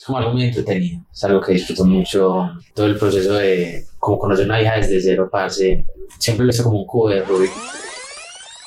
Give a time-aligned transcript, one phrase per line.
[0.00, 4.18] es como algo muy entretenido, es algo que disfruto mucho, todo el proceso de como
[4.18, 5.84] conocer una hija desde cero, parce,
[6.18, 7.50] siempre lo hice como un cubo de Rubik.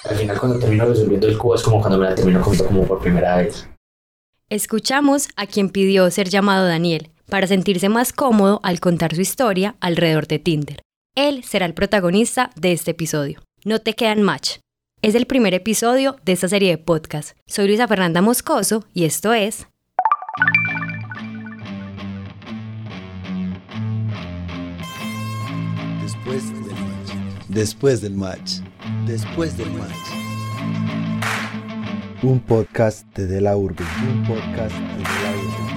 [0.04, 2.86] Al final cuando termino resolviendo el cubo es como cuando me la termino comiendo como
[2.86, 3.68] por primera vez.
[4.50, 9.76] Escuchamos a quien pidió ser llamado Daniel para sentirse más cómodo al contar su historia
[9.80, 10.84] alrededor de Tinder.
[11.16, 13.42] Él será el protagonista de este episodio.
[13.66, 14.60] No te quedan match.
[15.02, 17.36] Es el primer episodio de esta serie de podcast.
[17.48, 19.66] Soy Luisa Fernanda Moscoso y esto es
[26.26, 27.50] Después del match.
[27.50, 28.52] Después del match.
[29.06, 29.92] Después del match.
[32.24, 33.84] Un podcast de De La Urbe.
[34.10, 35.73] Un podcast de De La Urbe.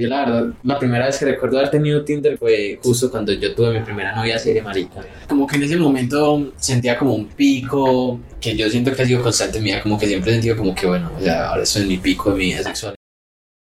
[0.00, 3.54] Yo la verdad, la primera vez que recuerdo haber tenido Tinder fue justo cuando yo
[3.54, 5.04] tuve mi primera novia serie marica.
[5.28, 9.22] Como que en ese momento sentía como un pico que yo siento que ha sido
[9.22, 11.64] constante en mi vida, como que siempre he sentido como que bueno, o sea, ahora
[11.64, 12.94] estoy en mi pico de mi vida sexual.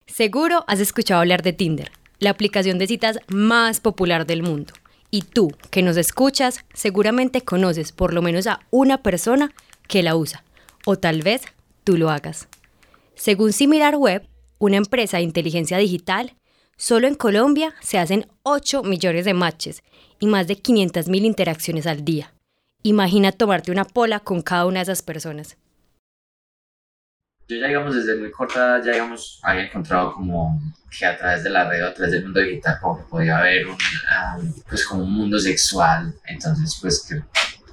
[0.07, 4.75] Seguro has escuchado hablar de Tinder, la aplicación de citas más popular del mundo.
[5.11, 9.51] Y tú, que nos escuchas, seguramente conoces por lo menos a una persona
[9.89, 10.45] que la usa.
[10.87, 11.43] O tal vez
[11.83, 12.47] tú lo hagas.
[13.17, 14.23] Según Similar Web,
[14.63, 16.37] una empresa de inteligencia digital,
[16.77, 19.83] solo en Colombia se hacen 8 millones de matches
[20.21, 22.33] y más de 500 mil interacciones al día.
[22.85, 25.57] Imagina tomarte una pola con cada una de esas personas.
[27.49, 30.63] Yo ya digamos desde muy corta, ya digamos, había encontrado como
[30.97, 33.67] que a través de la red, a través del mundo digital, como que podía haber
[33.67, 37.21] un, um, pues como un mundo sexual, entonces pues que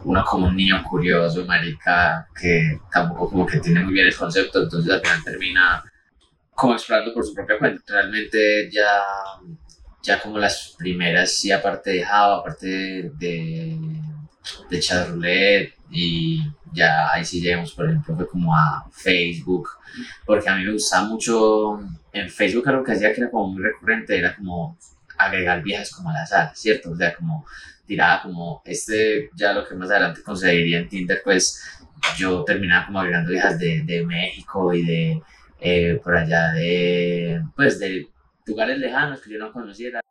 [0.05, 4.63] uno como un niño curioso, marica, que tampoco como que tiene muy bien el concepto,
[4.63, 5.83] entonces al final termina
[6.59, 7.81] como explorando por su propia cuenta.
[7.87, 9.01] Realmente ya,
[10.03, 13.77] ya como las primeras, sí, aparte de Java, aparte de, de,
[14.69, 19.69] de chat roulette y ya ahí sí llegamos, por ejemplo, fue como a Facebook,
[20.25, 21.79] porque a mí me gustaba mucho,
[22.11, 24.77] en Facebook algo que hacía que era como muy recurrente, era como
[25.17, 26.91] agregar viejas como al azar, ¿cierto?
[26.91, 27.45] O sea, como
[27.87, 31.63] tiraba como este, ya lo que más adelante conseguiría en Tinder, pues
[32.17, 35.21] yo terminaba como agregando viejas de, de México y de
[35.61, 38.07] eh, por allá de, pues, de
[38.45, 40.01] lugares lejanos que yo no conociera.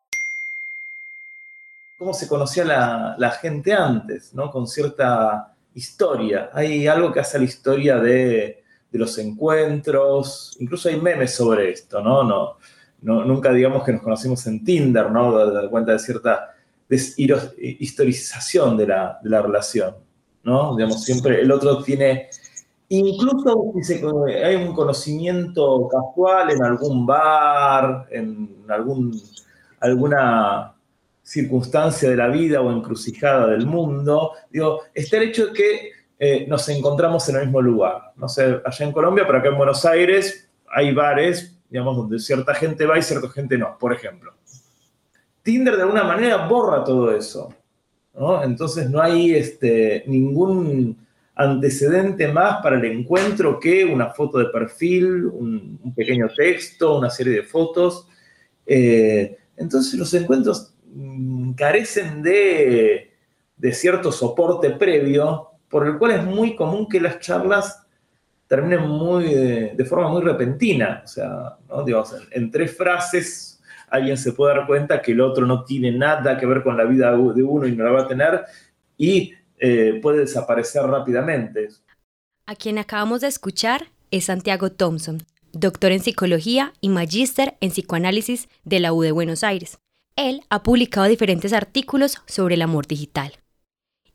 [1.97, 4.51] cómo se conocía la, la gente antes, ¿no?
[4.53, 6.51] Con cierta historia.
[6.53, 12.01] Hay algo que hace la historia de, de los encuentros, incluso hay memes sobre esto,
[12.01, 12.23] ¿no?
[12.23, 12.57] no,
[13.03, 15.37] no nunca digamos que nos conocimos en Tinder, ¿no?
[15.37, 16.55] Da, da cuenta de cierta
[16.89, 19.97] deshistorización de la, de la relación,
[20.43, 20.75] ¿no?
[20.77, 22.29] Digamos, siempre el otro tiene,
[22.89, 28.65] incluso si se- hay un conocimiento casual en algún bar, en
[29.81, 30.75] alguna
[31.23, 36.47] circunstancia de la vida o encrucijada del mundo, digo, está el hecho de que eh,
[36.49, 38.13] nos encontramos en el mismo lugar.
[38.17, 42.55] No sé, allá en Colombia, pero acá en Buenos Aires hay bares, digamos, donde cierta
[42.55, 44.33] gente va y cierta gente no, por ejemplo.
[45.43, 47.53] Tinder de alguna manera borra todo eso.
[48.43, 50.97] Entonces no hay este, ningún
[51.39, 57.11] antecedente más para el encuentro que una foto de perfil, un, un pequeño texto, una
[57.11, 58.09] serie de fotos.
[58.67, 63.13] Eh, entonces los encuentros mm, carecen de,
[63.57, 67.87] de cierto soporte previo, por el cual es muy común que las charlas
[68.49, 71.03] terminen muy, de, de forma muy repentina.
[71.05, 71.85] O sea, ¿no?
[71.85, 75.93] Digamos, en, en tres frases alguien se puede dar cuenta que el otro no tiene
[75.93, 78.45] nada que ver con la vida de uno y no la va a tener
[78.99, 81.69] y eh, puede desaparecer rápidamente.
[82.47, 88.49] A quien acabamos de escuchar es Santiago Thompson, doctor en psicología y magíster en psicoanálisis
[88.65, 89.79] de la U de Buenos Aires.
[90.17, 93.35] Él ha publicado diferentes artículos sobre el amor digital.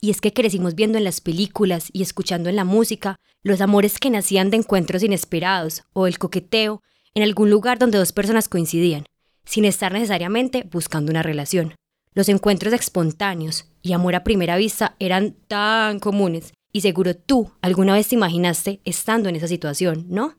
[0.01, 3.99] Y es que crecimos viendo en las películas y escuchando en la música los amores
[3.99, 6.81] que nacían de encuentros inesperados o el coqueteo
[7.13, 9.05] en algún lugar donde dos personas coincidían,
[9.45, 11.75] sin estar necesariamente buscando una relación.
[12.15, 17.93] Los encuentros espontáneos y amor a primera vista eran tan comunes y seguro tú alguna
[17.93, 20.37] vez te imaginaste estando en esa situación, ¿no?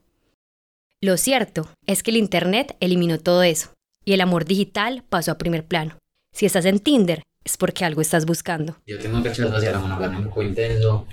[1.00, 3.72] Lo cierto es que el Internet eliminó todo eso
[4.04, 5.98] y el amor digital pasó a primer plano.
[6.32, 8.76] Si estás en Tinder, es porque algo estás buscando.
[8.86, 11.06] Yo tengo rechazo hacia la monogamia un poco intenso.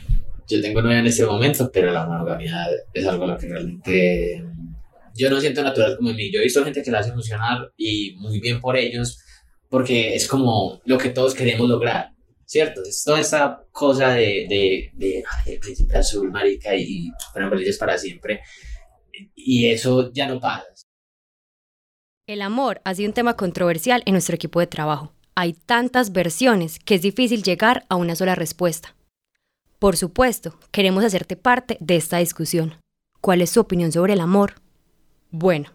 [0.47, 4.43] Yo tengo novia en este momento, pero la monogamia es algo a lo que realmente
[5.15, 6.31] yo no siento natural como en mí.
[6.31, 9.19] Yo he visto gente que la hace funcionar y muy bien por ellos,
[9.71, 12.11] porque es como lo que todos queremos lograr,
[12.45, 12.83] ¿cierto?
[12.83, 17.97] Es toda esta cosa de, de, de, el príncipe azul, marica, y fueron felices para
[17.97, 18.41] siempre.
[19.33, 20.65] Y eso ya no pasa.
[22.27, 25.13] El amor ha sido un tema controversial en nuestro equipo de trabajo.
[25.35, 28.93] Hay tantas versiones que es difícil llegar a una sola respuesta.
[29.79, 32.75] Por supuesto, queremos hacerte parte de esta discusión.
[33.21, 34.55] ¿Cuál es su opinión sobre el amor?
[35.29, 35.71] Bueno,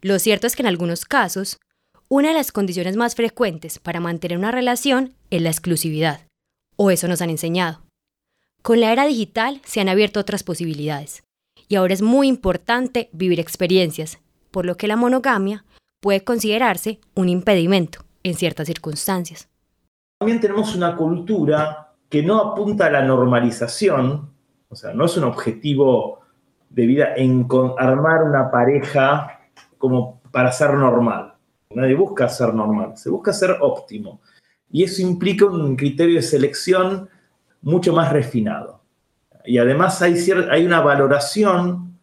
[0.00, 1.58] lo cierto es que en algunos casos,
[2.08, 6.20] una de las condiciones más frecuentes para mantener una relación es la exclusividad,
[6.76, 7.80] o eso nos han enseñado.
[8.62, 11.24] Con la era digital se han abierto otras posibilidades,
[11.68, 14.18] y ahora es muy importante vivir experiencias,
[14.52, 15.64] por lo que la monogamia
[16.00, 19.48] puede considerarse un impedimento en ciertas circunstancias.
[20.18, 24.30] También tenemos una cultura que no apunta a la normalización,
[24.68, 26.20] o sea, no es un objetivo
[26.70, 27.48] de vida en
[27.78, 29.40] armar una pareja
[29.78, 31.35] como para ser normal.
[31.74, 34.20] Nadie busca ser normal, se busca ser óptimo.
[34.70, 37.08] Y eso implica un criterio de selección
[37.62, 38.82] mucho más refinado.
[39.44, 40.16] Y además hay,
[40.50, 41.98] hay una valoración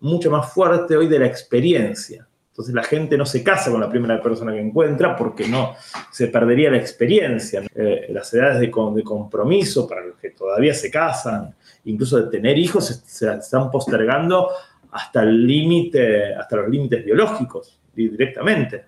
[0.00, 2.26] mucho más fuerte hoy de la experiencia.
[2.52, 5.74] Entonces la gente no se casa con la primera persona que encuentra porque no
[6.10, 7.62] se perdería la experiencia.
[7.74, 11.54] Eh, las edades de, de, compromiso para los que todavía se casan,
[11.84, 14.50] incluso de tener hijos, se, están postergando
[14.90, 18.84] hasta el límite, hasta los límites biológicos directamente,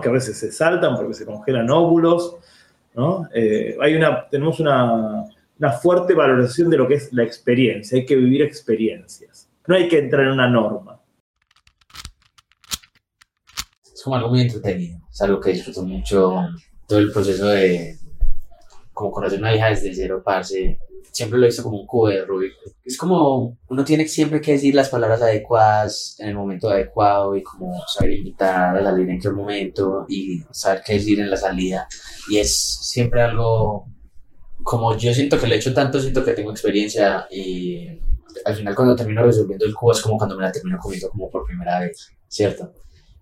[0.00, 2.36] que a veces se saltan porque se congelan óvulos.
[2.94, 3.28] ¿no?
[3.34, 5.24] Eh, hay una, tenemos una,
[5.58, 9.88] una fuerte valorización de lo que es la experiencia, hay que vivir experiencias, no hay
[9.88, 11.00] que entrar en una norma
[14.04, 15.00] como algo muy entretenido.
[15.10, 16.46] Es algo que disfruto mucho.
[16.86, 17.98] Todo el proceso de
[18.92, 20.78] como conocer una hija desde cero, parce.
[21.12, 22.52] Siempre lo visto como un cubo de Rubik.
[22.84, 27.42] Es como uno tiene siempre que decir las palabras adecuadas en el momento adecuado y
[27.42, 31.86] como saber invitar a salir en qué momento y saber qué decir en la salida.
[32.28, 33.86] Y es siempre algo
[34.62, 37.86] como yo siento que lo he hecho tanto, siento que tengo experiencia y
[38.44, 41.30] al final cuando termino resolviendo el cubo es como cuando me la termino comiendo como
[41.30, 42.72] por primera vez, ¿cierto?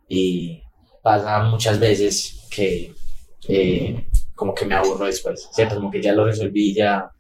[0.08, 0.62] Y
[1.02, 2.94] pasa muchas veces que
[3.48, 5.74] eh, como que me aburro después, ¿cierto?
[5.74, 7.10] Como que ya lo resolví, ya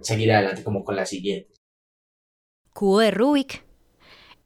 [0.00, 1.52] seguir adelante como con la siguiente.
[2.72, 3.64] Cubo de Rubik.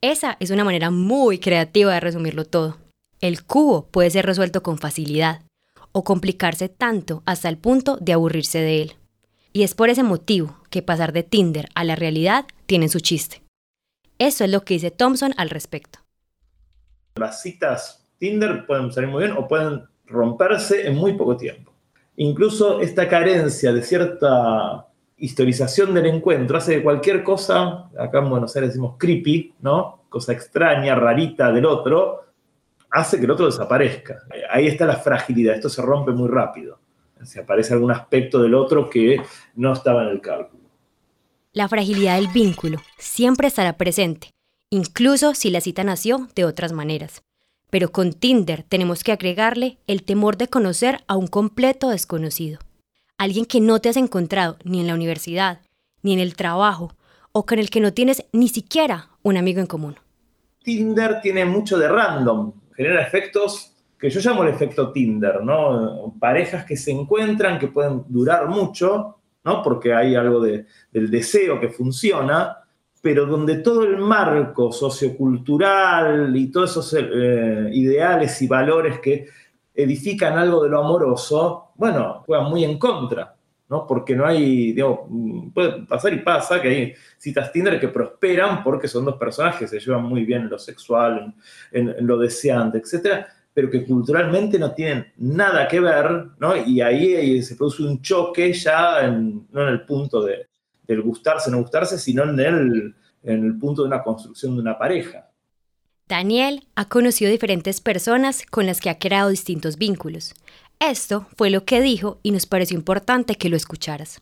[0.00, 2.78] Esa es una manera muy creativa de resumirlo todo.
[3.20, 5.42] El cubo puede ser resuelto con facilidad
[5.92, 8.92] o complicarse tanto hasta el punto de aburrirse de él.
[9.52, 13.42] Y es por ese motivo que pasar de Tinder a la realidad tiene su chiste.
[14.18, 15.98] Eso es lo que dice Thompson al respecto.
[17.16, 21.72] Las citas Tinder pueden salir muy bien o pueden romperse en muy poco tiempo.
[22.16, 24.89] Incluso esta carencia de cierta
[25.20, 30.04] historización del encuentro hace que cualquier cosa, acá en Buenos Aires decimos creepy, ¿no?
[30.08, 32.24] Cosa extraña, rarita del otro,
[32.90, 34.22] hace que el otro desaparezca.
[34.50, 36.78] Ahí está la fragilidad, esto se rompe muy rápido.
[37.22, 39.20] Si aparece algún aspecto del otro que
[39.54, 40.62] no estaba en el cálculo.
[41.52, 44.30] La fragilidad del vínculo siempre estará presente,
[44.70, 47.22] incluso si la cita nació de otras maneras.
[47.68, 52.58] Pero con Tinder tenemos que agregarle el temor de conocer a un completo desconocido.
[53.20, 55.60] Alguien que no te has encontrado ni en la universidad,
[56.02, 56.94] ni en el trabajo,
[57.32, 59.96] o con el que no tienes ni siquiera un amigo en común.
[60.62, 66.14] Tinder tiene mucho de random, genera efectos que yo llamo el efecto Tinder, ¿no?
[66.18, 69.62] Parejas que se encuentran, que pueden durar mucho, ¿no?
[69.62, 72.56] Porque hay algo del deseo que funciona,
[73.02, 79.28] pero donde todo el marco sociocultural y todos esos eh, ideales y valores que
[79.74, 83.34] edifican algo de lo amoroso, bueno, juegan muy en contra,
[83.70, 83.86] ¿no?
[83.86, 85.00] Porque no hay, digamos,
[85.54, 89.66] puede pasar y pasa que hay citas Tinder que prosperan porque son dos personas que
[89.66, 91.34] se llevan muy bien en lo sexual,
[91.72, 96.54] en, lo deseante, etcétera, pero que culturalmente no tienen nada que ver, ¿no?
[96.54, 100.48] Y ahí, se produce un choque ya, no en el punto de,
[100.86, 104.76] del gustarse, no gustarse, sino en el, en el punto de una construcción de una
[104.76, 105.30] pareja.
[106.10, 110.34] Daniel ha conocido diferentes personas con las que ha creado distintos vínculos.
[110.80, 114.20] Esto fue lo que dijo y nos pareció importante que lo escucharas.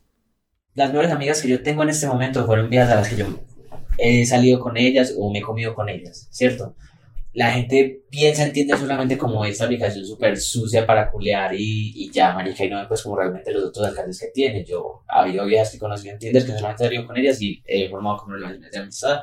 [0.74, 3.26] Las mejores amigas que yo tengo en este momento fueron vías a las que yo
[3.96, 6.76] he salido con ellas o me he comido con ellas, ¿cierto?
[7.38, 12.10] la gente piensa en Tinder solamente como esta aplicación súper sucia para culear y, y,
[12.10, 14.64] ya, marica, y no pues como realmente los otros alcances que tiene.
[14.64, 17.88] Yo ha habido viejas que conocí en Tinder que solamente salido con ellas y he
[17.88, 19.20] formado como relaciones de amistad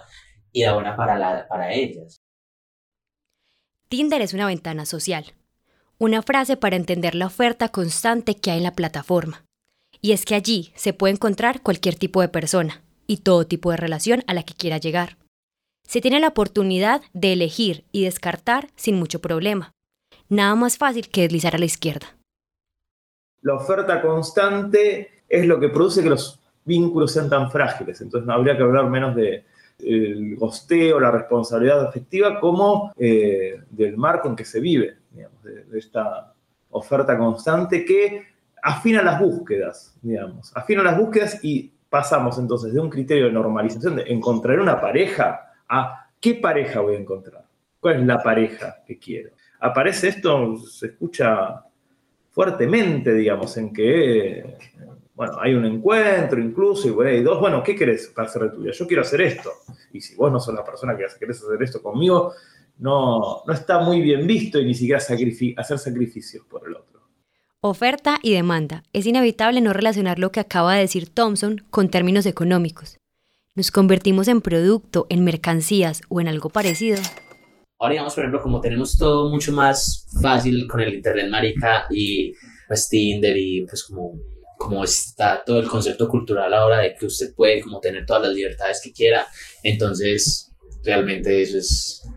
[0.51, 2.21] y da buena para, la, para ellas.
[3.89, 5.25] Tinder es una ventana social,
[5.97, 9.43] una frase para entender la oferta constante que hay en la plataforma.
[10.01, 13.77] Y es que allí se puede encontrar cualquier tipo de persona y todo tipo de
[13.77, 15.17] relación a la que quiera llegar.
[15.87, 19.71] Se tiene la oportunidad de elegir y descartar sin mucho problema.
[20.27, 22.07] Nada más fácil que deslizar a la izquierda.
[23.41, 28.01] La oferta constante es lo que produce que los vínculos sean tan frágiles.
[28.01, 29.45] Entonces no habría que hablar menos de,
[29.79, 34.97] el gosteo, la responsabilidad afectiva como eh, del marco en que se vive,
[35.43, 36.33] de, esta
[36.71, 38.27] oferta constante que
[38.61, 43.97] afina las búsquedas, digamos, afina las búsquedas y pasamos entonces de un criterio de normalización
[43.97, 47.45] de encontrar una pareja a qué pareja voy a encontrar,
[47.79, 49.31] cuál es la pareja que quiero.
[49.59, 51.63] Aparece esto, se escucha
[52.31, 54.57] fuertemente, digamos, en que
[55.15, 58.49] bueno, hay un encuentro incluso, y bueno, hay dos, bueno, ¿qué querés para hacer de
[58.49, 58.73] tu vida?
[58.73, 59.49] Yo quiero hacer esto.
[59.93, 62.33] Y si vos no sos la persona que querés hacer esto conmigo,
[62.77, 67.01] no, no está muy bien visto y ni siquiera hacer sacrificios por el otro.
[67.61, 68.83] Oferta y demanda.
[68.93, 72.97] Es inevitable no relacionar lo que acaba de decir Thompson con términos económicos.
[73.55, 77.01] Nos convertimos en producto, en mercancías o en algo parecido.
[77.79, 82.33] Ahora digamos, por ejemplo, como tenemos todo mucho más fácil con el internet marica y
[82.67, 84.13] pues Tinder y pues como
[84.57, 88.33] como está todo el concepto cultural ahora de que usted puede como tener todas las
[88.33, 89.27] libertades que quiera,
[89.63, 90.51] entonces
[90.83, 92.07] realmente eso es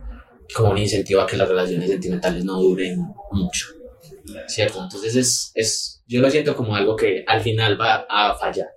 [0.55, 2.99] como un incentivo a que las relaciones sentimentales no duren
[3.33, 3.69] mucho,
[4.47, 4.83] ¿cierto?
[4.83, 8.69] Entonces es, es yo lo siento como algo que al final va a fallar.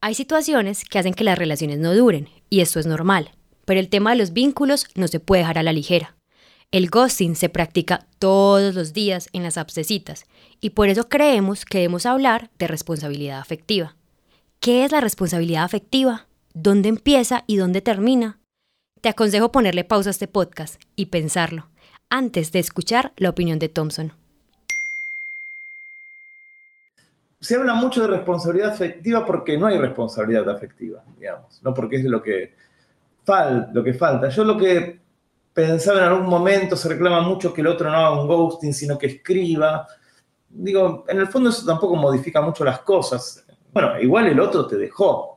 [0.00, 3.30] Hay situaciones que hacen que las relaciones no duren, y esto es normal,
[3.64, 6.16] pero el tema de los vínculos no se puede dejar a la ligera.
[6.72, 10.24] El ghosting se practica todos los días en las abscesitas
[10.60, 13.94] y por eso creemos que debemos hablar de responsabilidad afectiva.
[14.58, 16.26] ¿Qué es la responsabilidad afectiva?
[16.54, 18.38] ¿Dónde empieza y dónde termina?
[19.02, 21.66] Te aconsejo ponerle pausa a este podcast y pensarlo
[22.08, 24.12] antes de escuchar la opinión de Thompson.
[27.40, 32.04] Se habla mucho de responsabilidad afectiva porque no hay responsabilidad afectiva, digamos, no porque es
[32.04, 32.54] lo que,
[33.72, 34.28] lo que falta.
[34.28, 35.00] Yo lo que
[35.52, 38.96] pensaba en algún momento, se reclama mucho que el otro no haga un ghosting, sino
[38.96, 39.84] que escriba.
[40.48, 43.44] Digo, en el fondo eso tampoco modifica mucho las cosas.
[43.72, 45.31] Bueno, igual el otro te dejó,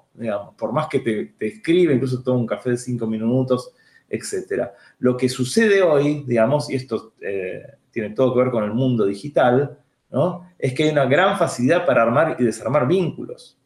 [0.58, 3.72] por más que te, escribe, incluso toma un café de cinco minutos,
[4.10, 4.70] etc.
[5.00, 9.06] Lo que sucede hoy, digamos, y esto eh, tiene todo que ver con el mundo
[9.06, 9.78] digital,
[10.12, 10.50] ¿no?
[10.58, 13.58] es que hay una gran facilidad para armar y desarmar vínculos.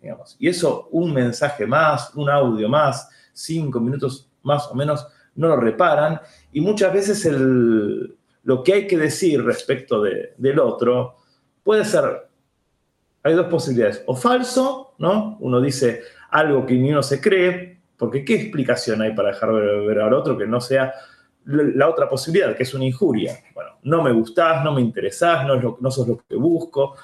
[0.00, 0.36] Digamos.
[0.38, 5.56] Y eso, un mensaje más, un audio más, cinco minutos más o menos, no lo
[5.56, 6.20] reparan
[6.52, 11.16] y muchas veces el, lo que hay que decir respecto del otro
[11.62, 12.25] puede ser,
[13.26, 15.36] hay dos posibilidades, o falso, ¿no?
[15.40, 19.86] Uno dice algo que ni uno se cree, porque ¿qué explicación hay para dejar de
[19.86, 20.94] ver al otro que no sea
[21.44, 23.36] la otra posibilidad, que es una injuria?
[23.52, 26.94] Bueno, no me gustás, no me interesás, no, es no sos lo que busco.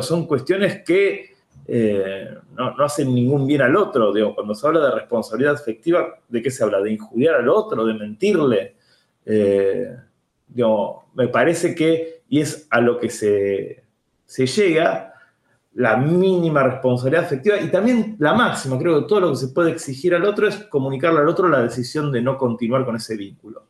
[0.00, 1.32] son cuestiones que
[1.68, 4.12] eh, no, hacen ningún bien al otro.
[4.12, 6.80] Digo, cuando se habla de responsabilidad afectiva, ¿de qué se habla?
[6.80, 7.84] ¿De injuriar al otro?
[7.84, 8.74] ¿De mentirle?
[9.24, 9.96] Eh,
[11.14, 13.84] me parece que, y es a lo que se
[14.26, 15.11] llega,
[15.74, 18.78] la mínima responsabilidad afectiva y también la máxima.
[18.78, 21.62] Creo que todo lo que se puede exigir al otro es comunicarle al otro la
[21.62, 23.66] decisión de no continuar con ese vínculo.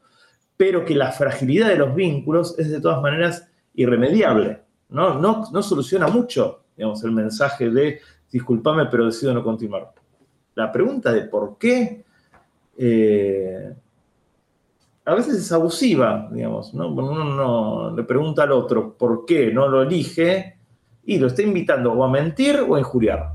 [0.56, 4.62] Pero que la fragilidad de los vínculos es de todas maneras irremediable.
[4.88, 9.92] No, no, no soluciona mucho digamos, el mensaje de disculpame, pero decido no continuar.
[10.54, 12.04] La pregunta de por qué
[12.76, 13.75] eh,
[15.04, 16.88] a veces es abusiva, digamos, ¿no?
[16.88, 20.59] Uno no le pregunta al otro por qué no lo elige
[21.04, 23.32] y lo está invitando o a mentir o a injuriar.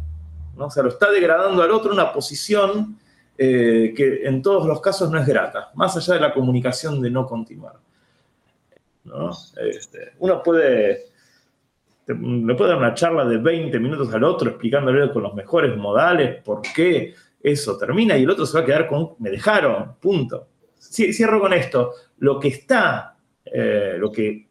[0.56, 0.66] ¿no?
[0.66, 2.98] O sea, lo está degradando al otro una posición
[3.38, 7.10] eh, que en todos los casos no es grata, más allá de la comunicación de
[7.10, 7.76] no continuar.
[9.04, 9.32] ¿no?
[9.58, 11.08] Este, uno puede
[12.08, 16.42] le puede dar una charla de 20 minutos al otro explicándole con los mejores modales
[16.42, 20.48] por qué eso termina y el otro se va a quedar con, me dejaron, punto.
[20.80, 24.47] Cierro con esto, lo que está, eh, lo que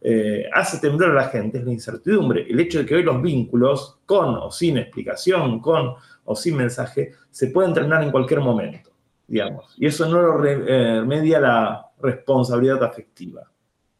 [0.00, 3.20] eh, hace temblar a la gente es la incertidumbre, el hecho de que hoy los
[3.20, 8.90] vínculos, con o sin explicación, con o sin mensaje, se pueden terminar en cualquier momento,
[9.26, 13.42] digamos, y eso no lo remedia la responsabilidad afectiva.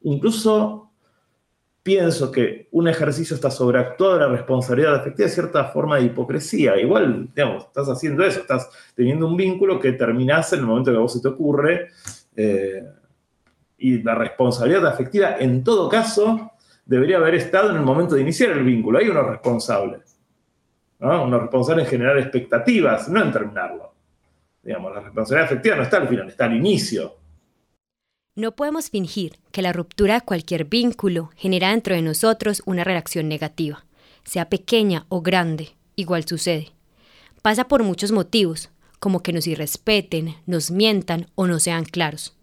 [0.02, 0.88] Incluso
[1.82, 6.78] pienso que un ejercicio está sobreactuado de la responsabilidad afectiva de cierta forma de hipocresía.
[6.78, 10.98] Igual, digamos, estás haciendo eso, estás teniendo un vínculo que terminás en el momento que
[10.98, 11.88] a vos se te ocurre.
[12.36, 12.84] Eh,
[13.78, 16.52] y la responsabilidad afectiva, en todo caso,
[16.84, 18.98] debería haber estado en el momento de iniciar el vínculo.
[18.98, 20.18] Hay unos responsables.
[20.98, 21.24] ¿no?
[21.24, 23.94] Unos responsables en generar expectativas, no en terminarlo.
[24.62, 27.14] Digamos, la responsabilidad afectiva no está al final, está al inicio.
[28.34, 33.28] No podemos fingir que la ruptura de cualquier vínculo genera dentro de nosotros una reacción
[33.28, 33.84] negativa,
[34.24, 36.72] sea pequeña o grande, igual sucede.
[37.42, 38.70] Pasa por muchos motivos,
[39.00, 42.37] como que nos irrespeten, nos mientan o no sean claros.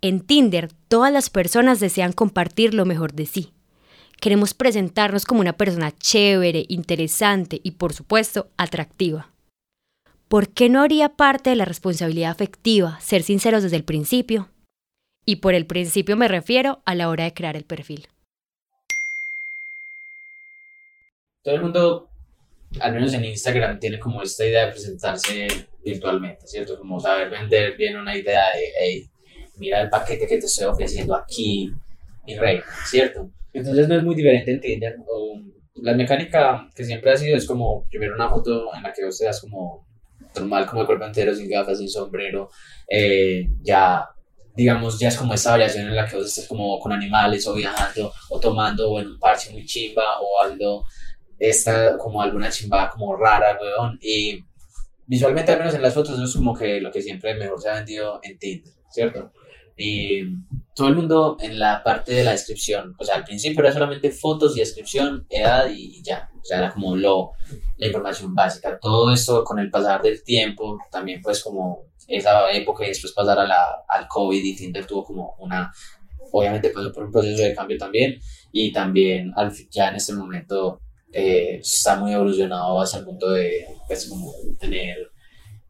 [0.00, 3.52] En Tinder, todas las personas desean compartir lo mejor de sí.
[4.20, 9.30] Queremos presentarnos como una persona chévere, interesante y, por supuesto, atractiva.
[10.28, 14.50] ¿por qué no haría parte de la responsabilidad afectiva ser sinceros desde el principio?
[15.24, 18.08] Y por el principio me refiero a la hora de crear el perfil.
[21.42, 22.10] Todo el mundo,
[22.80, 26.78] al menos en Instagram, tiene como esta idea de presentarse virtualmente, ¿cierto?
[26.78, 29.08] Como saber vender bien una idea de,
[29.58, 31.72] mira el paquete que te estoy ofreciendo aquí,
[32.26, 33.30] mi rey, ¿cierto?
[33.52, 34.96] Entonces no es muy diferente en Tinder.
[35.76, 39.18] la mecánica que siempre ha sido es como primero una foto en la que vos
[39.18, 39.86] te das como
[40.34, 42.50] normal, como el cuerpo entero, sin gafas, sin sombrero,
[42.88, 44.08] eh, ya
[44.56, 47.54] digamos, ya es como esa variación en la que vos estás como con animales o
[47.54, 50.84] viajando o tomando o en un parche muy chimba o algo,
[51.38, 54.42] esta como alguna chimba como rara, weón, y
[55.06, 57.74] visualmente al menos en las fotos es como que lo que siempre mejor se ha
[57.74, 59.30] vendido en Tinder, ¿cierto?
[59.76, 60.22] Y
[60.74, 64.10] todo el mundo en la parte de la descripción, o sea, al principio era solamente
[64.10, 67.32] fotos y descripción, edad y ya, o sea, era como lo,
[67.76, 68.78] la información básica.
[68.80, 73.38] Todo esto con el pasar del tiempo, también pues como esa época y después pasar
[73.38, 75.72] a la, al COVID y Tinder tuvo como una,
[76.32, 78.18] obviamente pasó por un proceso de cambio también.
[78.52, 80.80] Y también al, ya en este momento
[81.12, 85.10] eh, está muy evolucionado hacia el punto de pues como tener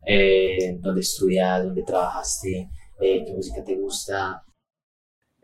[0.05, 2.69] eh, donde estudias, donde trabajaste,
[3.01, 4.43] eh, qué música te gusta.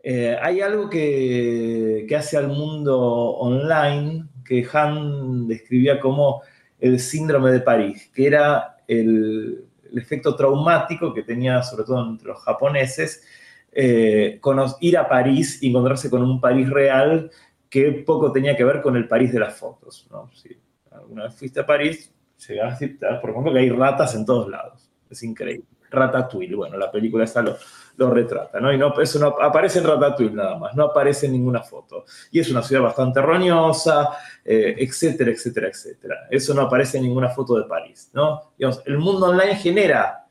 [0.01, 6.41] Eh, hay algo que, que, hace al mundo online que Han describía como
[6.79, 12.39] el síndrome de París, que era el, efecto traumático que tenía sobre todo entre los
[12.39, 13.23] japoneses,
[13.71, 14.39] eh,
[14.81, 17.29] ir a París y encontrarse con un París real
[17.69, 20.07] que poco tenía que ver con el París de las fotos.
[20.11, 20.29] ¿no?
[20.33, 20.49] Si
[20.91, 22.11] alguna vez fuiste a París,
[22.47, 24.91] llegás a decir, por ejemplo, que hay ratas en todos lados.
[25.09, 25.72] Es increíble.
[25.93, 26.55] Ratatouille.
[26.55, 27.57] Bueno, la película esa lo,
[27.97, 28.73] lo retrata, ¿no?
[28.73, 32.05] Y no, eso no aparece en Ratatouille nada más, no aparece en ninguna foto.
[32.31, 34.09] Y es una ciudad bastante roñosa,
[34.43, 36.27] eh, etcétera, etcétera, etcétera.
[36.29, 38.53] Eso no aparece en ninguna foto de París, ¿no?
[38.57, 40.25] Digamos, el mundo online genera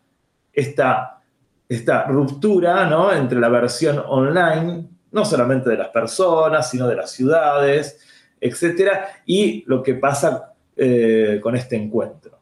[0.52, 1.20] esta,
[1.68, 3.12] esta ruptura, ¿no?
[3.12, 8.00] Entre la versión online, no solamente de las personas, sino de las ciudades,
[8.40, 12.38] etcétera, y lo que pasa eh, con este encuentro,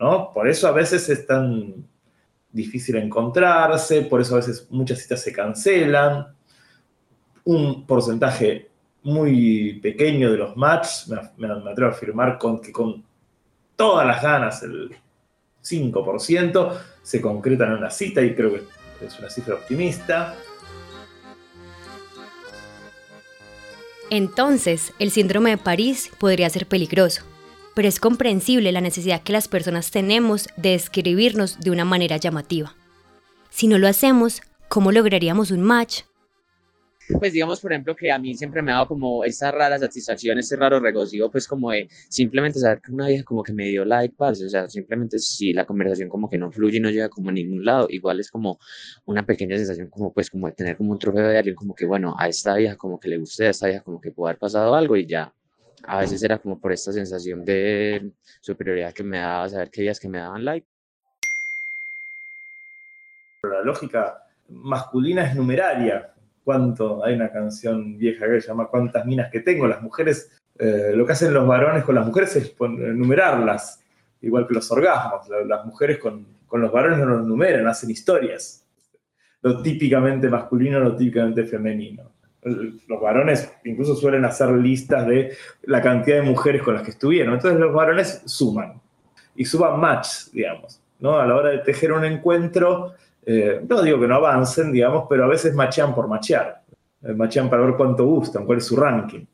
[0.00, 0.32] ¿no?
[0.32, 1.86] Por eso a veces es tan
[2.54, 6.28] difícil encontrarse, por eso a veces muchas citas se cancelan.
[7.44, 8.70] Un porcentaje
[9.02, 13.04] muy pequeño de los matches, me, atrevo a afirmar con, que con
[13.76, 14.96] todas las ganas, el
[15.62, 18.62] 5%, se concretan en una cita y creo que
[19.04, 20.34] es una cifra optimista.
[24.10, 27.24] Entonces, el síndrome de París podría ser peligroso
[27.74, 32.74] pero es comprensible la necesidad que las personas tenemos de describirnos de una manera llamativa.
[33.50, 36.02] Si no lo hacemos, ¿cómo lograríamos un match?
[37.18, 40.38] Pues digamos, por ejemplo, que a mí siempre me ha dado como esa rara satisfacción,
[40.38, 43.84] ese raro regocijo, pues como de simplemente saber que una vieja como que me dio
[43.84, 47.10] like, parce, o sea, simplemente si la conversación como que no fluye y no llega
[47.10, 48.58] como a ningún lado, igual es como
[49.04, 51.84] una pequeña sensación como pues como de tener como un trofeo de alguien, como que
[51.84, 54.38] bueno, a esta vieja como que le guste, a esta vieja como que puede haber
[54.38, 55.34] pasado algo y ya,
[55.86, 60.00] a veces era como por esta sensación de superioridad que me daba saber que ellas
[60.00, 60.66] que me daban like.
[63.42, 66.12] La lógica masculina es numeraria.
[66.42, 67.04] ¿Cuánto?
[67.04, 69.66] Hay una canción vieja que se llama ¿Cuántas minas que tengo?
[69.66, 73.82] Las mujeres, eh, lo que hacen los varones con las mujeres es numerarlas,
[74.20, 75.28] igual que los orgasmos.
[75.46, 78.62] Las mujeres con, con los varones no los numeran, hacen historias.
[79.40, 82.14] Lo típicamente masculino, lo típicamente femenino
[82.44, 87.34] los varones incluso suelen hacer listas de la cantidad de mujeres con las que estuvieron.
[87.34, 88.80] Entonces los varones suman
[89.34, 91.18] y suman match, digamos, ¿no?
[91.18, 92.92] A la hora de tejer un encuentro,
[93.24, 96.62] eh, no digo que no avancen, digamos, pero a veces machean por machear.
[97.02, 99.24] Eh, machean para ver cuánto gustan, cuál es su ranking.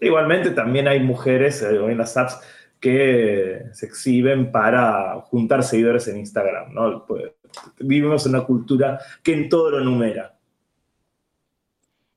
[0.00, 2.38] Igualmente también hay mujeres eh, en las apps
[2.78, 7.06] que se exhiben para juntar seguidores en Instagram, ¿no?
[7.06, 7.32] Pues,
[7.80, 10.35] vivimos en una cultura que en todo lo numera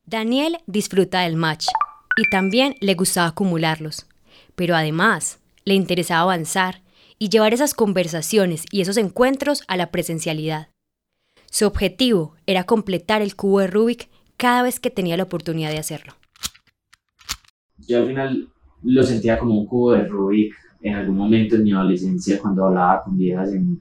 [0.10, 1.68] Daniel disfruta del match
[2.18, 4.08] y también le gustaba acumularlos,
[4.56, 6.82] pero además le interesaba avanzar
[7.20, 10.70] y llevar esas conversaciones y esos encuentros a la presencialidad.
[11.52, 15.78] Su objetivo era completar el cubo de Rubik cada vez que tenía la oportunidad de
[15.78, 16.14] hacerlo.
[17.78, 18.48] Yo al final
[18.82, 23.04] lo sentía como un cubo de Rubik en algún momento en mi adolescencia cuando hablaba
[23.04, 23.80] con viejas en,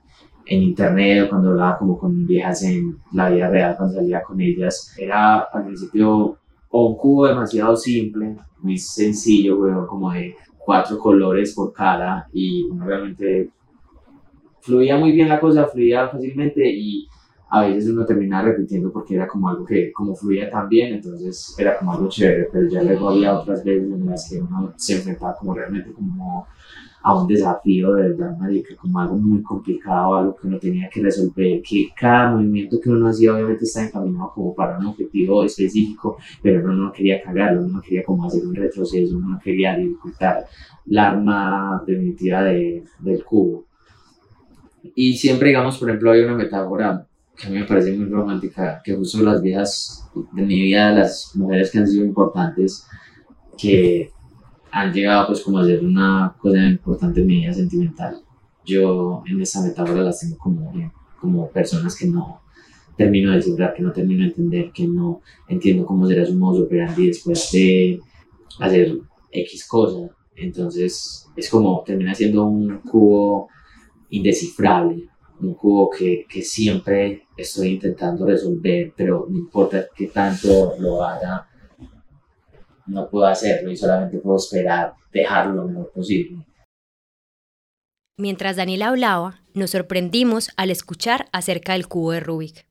[0.48, 4.40] en internet o cuando hablaba como con viejas en la vida real, cuando salía con
[4.40, 6.38] ellas, era al principio
[6.70, 13.50] un cubo demasiado simple, muy sencillo, como de cuatro colores por cada y realmente
[14.60, 17.06] fluía muy bien la cosa, fluía fácilmente y
[17.50, 21.54] a veces uno terminaba repitiendo porque era como algo que como fluía tan bien, entonces
[21.58, 24.96] era como algo chévere, pero ya luego había otras veces en las que uno se
[24.96, 26.46] enfrentaba como realmente como
[27.08, 28.36] a un desafío de verdad,
[28.68, 32.90] que como algo muy complicado, algo que uno tenía que resolver, que cada movimiento que
[32.90, 37.62] uno hacía obviamente estaba encaminado como para un objetivo específico, pero uno no quería cagarlo,
[37.62, 40.44] uno no quería como hacer un retroceso, uno no quería dificultar
[40.84, 43.64] la arma definitiva de, del cubo.
[44.94, 48.82] Y siempre, digamos, por ejemplo, hay una metáfora que a mí me parece muy romántica,
[48.84, 52.86] que justo las vidas de mi vida, las mujeres que han sido importantes,
[53.56, 54.10] que
[54.70, 58.22] han llegado pues como a ser una cosa importante en mi vida sentimental.
[58.64, 60.72] Yo en esa metáfora las tengo como,
[61.20, 62.42] como personas que no
[62.96, 66.64] termino de descifrar, que no termino de entender, que no entiendo cómo será su modo
[66.64, 68.00] operandi después de
[68.58, 68.98] hacer
[69.30, 70.10] X cosa.
[70.34, 73.48] Entonces es como termina siendo un cubo
[74.10, 75.08] indescifrable,
[75.40, 81.47] un cubo que, que siempre estoy intentando resolver, pero no importa qué tanto lo haga,
[82.88, 86.44] no puedo hacerlo y solamente puedo esperar dejarlo lo mejor posible.
[88.16, 92.66] Mientras Daniel hablaba, nos sorprendimos al escuchar acerca del cubo de Rubik,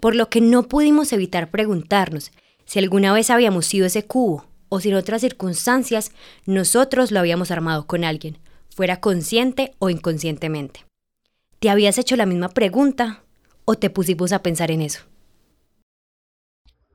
[0.00, 2.30] por lo que no pudimos evitar preguntarnos
[2.64, 6.12] si alguna vez habíamos sido ese cubo o si en otras circunstancias
[6.46, 8.38] nosotros lo habíamos armado con alguien,
[8.74, 10.84] fuera consciente o inconscientemente.
[11.58, 13.22] ¿Te habías hecho la misma pregunta
[13.64, 15.07] o te pusimos a pensar en eso?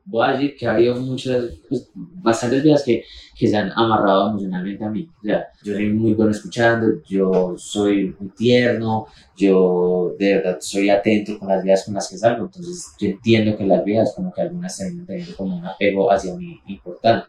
[0.05, 3.03] Voy a decir que ha habido muchas, pues, bastantes vidas que,
[3.37, 5.09] que, se han amarrado emocionalmente a mí.
[5.19, 10.89] O sea, yo soy muy bueno escuchando, yo soy muy tierno, yo de verdad soy
[10.89, 14.33] atento con las vidas con las que salgo, entonces yo entiendo que las vidas como
[14.33, 17.27] que algunas terminan teniendo como un apego hacia mí importante.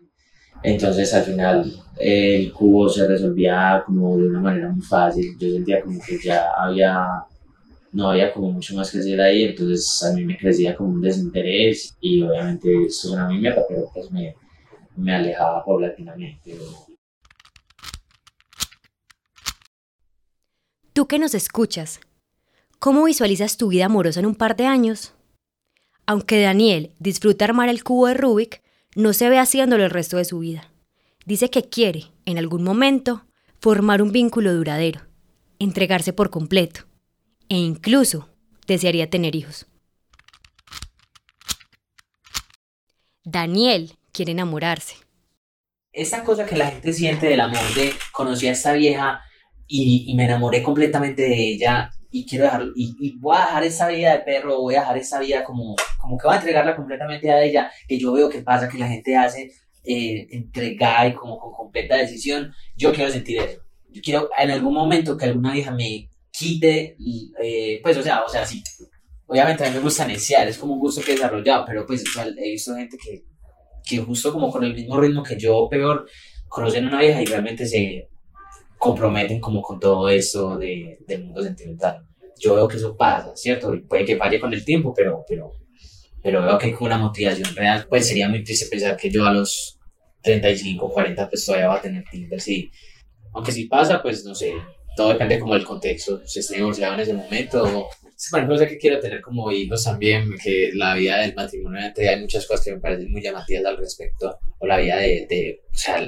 [0.63, 5.83] Entonces al final el cubo se resolvía como de una manera muy fácil, yo sentía
[5.83, 7.25] como que ya había
[7.95, 11.01] no había como mucho más que hacer ahí, entonces a mí me crecía como un
[11.01, 14.35] desinterés y obviamente eso suena a mi mierda, pero pues me,
[14.97, 16.59] me alejaba paulatinamente.
[20.93, 22.01] Tú que nos escuchas,
[22.81, 25.15] ¿cómo visualizas tu vida amorosa en un par de años?
[26.05, 28.61] Aunque Daniel disfruta armar el cubo de Rubik,
[28.97, 30.69] no se ve haciéndolo el resto de su vida.
[31.27, 33.25] Dice que quiere, en algún momento,
[33.61, 35.03] formar un vínculo duradero,
[35.61, 36.87] entregarse por completo
[37.49, 38.29] e incluso
[38.67, 39.67] desearía tener hijos.
[43.25, 44.97] Daniel quiere enamorarse.
[45.93, 49.21] Esta cosa que la gente siente del amor de conocí a esta vieja
[49.67, 54.13] y, me enamoré completamente de ella y quiero dejarlo, y, voy a dejar esa vida
[54.13, 57.43] de perro, voy a dejar esa vida como, como que voy a entregarla completamente a
[57.43, 59.53] ella, que yo veo que pasa, que la gente hace
[59.85, 63.61] eh, entregada y como con completa decisión, yo quiero sentir eso.
[63.91, 66.97] Yo quiero en algún momento que alguna vieja me, quite,
[67.43, 68.63] eh, pues, o sea, o sea, sí,
[69.27, 72.05] obviamente a mí me gusta neciar, es como un gusto que he desarrollado, pero pues
[72.37, 73.25] he visto gente que,
[73.85, 76.07] que justo como con el mismo ritmo que yo, peor,
[76.49, 78.09] conocen a una vieja y realmente se
[78.79, 82.05] comprometen como con todo esto de, del mundo sentimental.
[82.39, 83.73] Yo veo que eso pasa, ¿cierto?
[83.75, 85.53] Y puede que falle con el tiempo, pero, pero,
[86.21, 89.33] pero veo que con una motivación real, pues sería muy triste pensar que yo a
[89.33, 89.79] los
[90.23, 92.71] 35, 40, pues todavía va a tener Tinder, sí.
[93.33, 94.53] Aunque si pasa, pues no sé,
[94.97, 97.89] todo depende como del contexto, si estoy divorciado en ese momento.
[98.31, 102.21] Bueno, no sé que quiero tener como hijos también, que la vida del matrimonio, hay
[102.21, 105.77] muchas cosas que me parecen muy llamativas al respecto, o la vida de, de o
[105.77, 106.07] sea,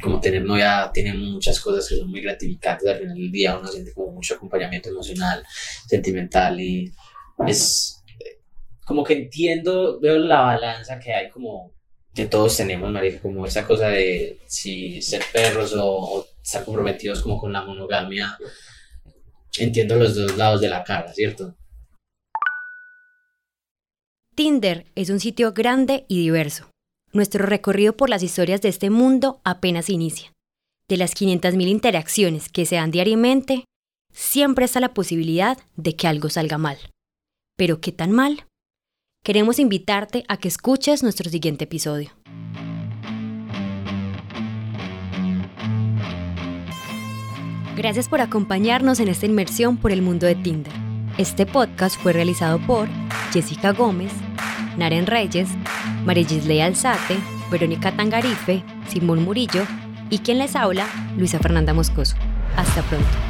[0.00, 3.68] como tener novia tiene muchas cosas que son muy gratificantes al final del día, uno
[3.68, 5.44] siente como mucho acompañamiento emocional,
[5.86, 6.92] sentimental y
[7.46, 8.02] es
[8.84, 11.72] como que entiendo, veo la balanza que hay como
[12.14, 17.38] que todos tenemos, María, como esa cosa de si ser perros o estar comprometidos como
[17.38, 18.38] con la monogamia,
[19.58, 21.54] entiendo los dos lados de la cara, ¿cierto?
[24.34, 26.70] Tinder es un sitio grande y diverso.
[27.12, 30.32] Nuestro recorrido por las historias de este mundo apenas inicia.
[30.88, 33.66] De las 500.000 interacciones que se dan diariamente,
[34.14, 36.78] siempre está la posibilidad de que algo salga mal.
[37.58, 38.46] Pero ¿qué tan mal?
[39.22, 42.10] Queremos invitarte a que escuches nuestro siguiente episodio.
[47.78, 50.72] Gracias por acompañarnos en esta inmersión por el mundo de Tinder.
[51.16, 52.88] Este podcast fue realizado por
[53.32, 54.10] Jessica Gómez,
[54.76, 55.48] Naren Reyes,
[56.04, 57.18] María Gisley Alzate,
[57.52, 59.62] Verónica Tangarife, Simón Murillo
[60.10, 62.16] y quien les habla, Luisa Fernanda Moscoso.
[62.56, 63.27] Hasta pronto.